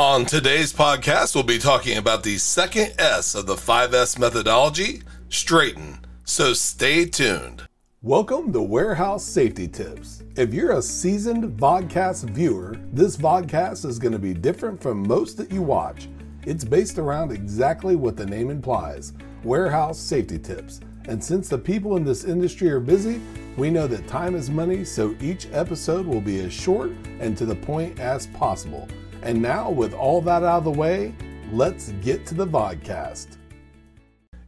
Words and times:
On 0.00 0.24
today's 0.24 0.72
podcast, 0.72 1.34
we'll 1.34 1.44
be 1.44 1.58
talking 1.58 1.98
about 1.98 2.22
the 2.22 2.38
second 2.38 2.94
S 2.98 3.34
of 3.34 3.44
the 3.44 3.54
5S 3.54 4.18
methodology, 4.18 5.02
straighten. 5.28 5.98
So 6.24 6.54
stay 6.54 7.04
tuned. 7.04 7.68
Welcome 8.00 8.50
to 8.54 8.62
Warehouse 8.62 9.22
Safety 9.22 9.68
Tips. 9.68 10.22
If 10.36 10.54
you're 10.54 10.78
a 10.78 10.80
seasoned 10.80 11.60
vodcast 11.60 12.30
viewer, 12.30 12.76
this 12.94 13.18
vodcast 13.18 13.84
is 13.84 13.98
going 13.98 14.14
to 14.14 14.18
be 14.18 14.32
different 14.32 14.80
from 14.80 15.06
most 15.06 15.36
that 15.36 15.52
you 15.52 15.60
watch. 15.60 16.08
It's 16.46 16.64
based 16.64 16.96
around 16.96 17.30
exactly 17.30 17.94
what 17.94 18.16
the 18.16 18.24
name 18.24 18.48
implies 18.48 19.12
warehouse 19.44 19.98
safety 19.98 20.38
tips. 20.38 20.80
And 21.08 21.22
since 21.22 21.46
the 21.46 21.58
people 21.58 21.98
in 21.98 22.04
this 22.04 22.24
industry 22.24 22.70
are 22.70 22.80
busy, 22.80 23.20
we 23.58 23.68
know 23.68 23.86
that 23.86 24.08
time 24.08 24.34
is 24.34 24.48
money, 24.48 24.82
so 24.82 25.14
each 25.20 25.46
episode 25.52 26.06
will 26.06 26.22
be 26.22 26.40
as 26.40 26.54
short 26.54 26.90
and 27.20 27.36
to 27.36 27.44
the 27.44 27.54
point 27.54 28.00
as 28.00 28.28
possible. 28.28 28.88
And 29.22 29.42
now, 29.42 29.70
with 29.70 29.92
all 29.92 30.20
that 30.22 30.42
out 30.42 30.58
of 30.58 30.64
the 30.64 30.70
way, 30.70 31.14
let's 31.52 31.92
get 32.02 32.26
to 32.26 32.34
the 32.34 32.46
vodcast. 32.46 33.36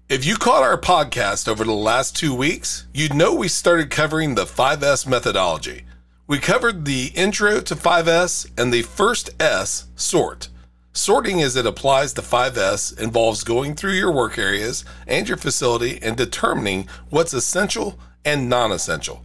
If 0.08 0.24
you 0.24 0.36
caught 0.36 0.62
our 0.62 0.78
podcast 0.78 1.48
over 1.48 1.64
the 1.64 1.72
last 1.72 2.16
two 2.16 2.34
weeks, 2.34 2.86
you'd 2.92 3.14
know 3.14 3.34
we 3.34 3.48
started 3.48 3.90
covering 3.90 4.34
the 4.34 4.44
5S 4.44 5.06
methodology. 5.06 5.84
We 6.26 6.38
covered 6.38 6.84
the 6.84 7.12
intro 7.14 7.60
to 7.60 7.74
5S 7.74 8.50
and 8.58 8.72
the 8.72 8.82
first 8.82 9.30
S, 9.40 9.86
sort. 9.96 10.48
Sorting 10.92 11.40
as 11.40 11.56
it 11.56 11.64
applies 11.64 12.12
to 12.14 12.20
5S 12.20 12.98
involves 13.00 13.44
going 13.44 13.74
through 13.74 13.92
your 13.92 14.12
work 14.12 14.36
areas 14.36 14.84
and 15.06 15.26
your 15.26 15.38
facility 15.38 15.98
and 16.02 16.16
determining 16.16 16.88
what's 17.08 17.32
essential 17.32 17.98
and 18.24 18.48
non 18.48 18.72
essential. 18.72 19.24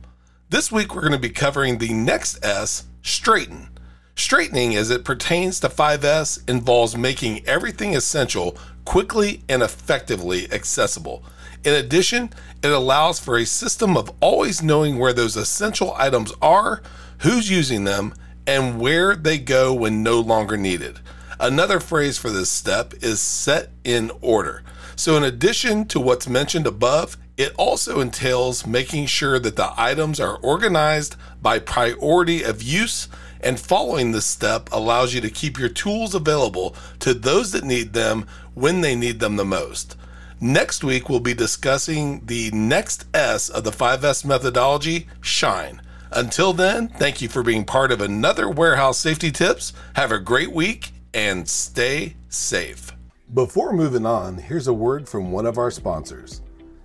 This 0.50 0.72
week, 0.72 0.96
we're 0.96 1.02
going 1.02 1.12
to 1.12 1.20
be 1.20 1.30
covering 1.30 1.78
the 1.78 1.94
next 1.94 2.44
S, 2.46 2.86
straighten. 3.02 3.68
Straightening 4.18 4.76
as 4.76 4.90
it 4.90 5.06
pertains 5.06 5.60
to 5.60 5.70
5S 5.70 6.50
involves 6.50 6.98
making 6.98 7.46
everything 7.46 7.96
essential 7.96 8.58
quickly 8.84 9.44
and 9.48 9.62
effectively 9.62 10.52
accessible. 10.52 11.24
In 11.64 11.76
addition, 11.76 12.32
it 12.64 12.72
allows 12.72 13.20
for 13.20 13.38
a 13.38 13.46
system 13.46 13.96
of 13.96 14.12
always 14.20 14.64
knowing 14.64 14.98
where 14.98 15.14
those 15.14 15.38
essential 15.38 15.94
items 15.98 16.34
are, 16.42 16.82
who's 17.20 17.52
using 17.52 17.84
them, 17.84 18.12
and 18.48 18.80
where 18.80 19.16
they 19.16 19.38
go 19.38 19.72
when 19.72 20.02
no 20.02 20.20
longer 20.20 20.58
needed. 20.58 21.00
Another 21.40 21.80
phrase 21.80 22.18
for 22.18 22.32
this 22.32 22.50
step 22.50 22.96
is 23.04 23.22
set 23.22 23.70
in 23.84 24.12
order. 24.22 24.64
So, 24.96 25.16
in 25.16 25.24
addition 25.24 25.86
to 25.90 26.00
what's 26.00 26.28
mentioned 26.28 26.66
above, 26.66 27.18
it 27.38 27.54
also 27.56 28.00
entails 28.00 28.66
making 28.66 29.06
sure 29.06 29.38
that 29.38 29.58
the 29.58 29.72
items 29.78 30.20
are 30.20 30.38
organized 30.38 31.16
by 31.40 31.60
priority 31.60 32.42
of 32.42 32.64
use 32.64 33.08
and 33.42 33.60
following 33.60 34.12
this 34.12 34.26
step 34.26 34.70
allows 34.72 35.14
you 35.14 35.22
to 35.22 35.30
keep 35.30 35.60
your 35.60 35.70
tools 35.70 36.16
available 36.16 36.76
to 37.00 37.14
those 37.14 37.52
that 37.52 37.64
need 37.64 37.94
them 37.94 38.26
when 38.54 38.82
they 38.82 38.96
need 38.96 39.20
them 39.20 39.36
the 39.36 39.46
most. 39.46 39.96
Next 40.40 40.84
week, 40.84 41.10
we'll 41.10 41.20
be 41.20 41.34
discussing 41.34 42.26
the 42.26 42.52
next 42.52 43.06
S 43.14 43.50
of 43.50 43.64
the 43.64 43.72
5S 43.72 44.24
methodology, 44.24 45.08
Shine. 45.20 45.82
Until 46.12 46.54
then, 46.54 46.88
thank 46.88 47.22
you 47.22 47.28
for 47.28 47.44
being 47.44 47.66
part 47.66 47.92
of 47.92 48.02
another 48.02 48.50
Warehouse 48.50 49.00
Safety 49.00 49.32
Tips. 49.32 49.74
Have 49.96 50.12
a 50.12 50.20
great 50.20 50.52
week 50.52 50.92
and 51.14 51.50
stay 51.50 52.16
safe. 52.30 52.92
Before 53.34 53.74
moving 53.74 54.06
on, 54.06 54.38
here's 54.38 54.68
a 54.68 54.74
word 54.74 55.10
from 55.10 55.32
one 55.32 55.46
of 55.46 55.58
our 55.58 55.72
sponsors. 55.72 56.42